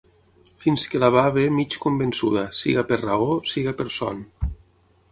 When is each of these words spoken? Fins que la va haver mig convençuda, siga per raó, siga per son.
Fins 0.63 0.85
que 0.93 1.01
la 1.03 1.09
va 1.15 1.25
haver 1.31 1.43
mig 1.57 1.77
convençuda, 1.85 2.45
siga 2.63 2.87
per 2.93 2.99
raó, 3.05 3.33
siga 3.55 3.77
per 3.83 3.89
son. 4.01 4.27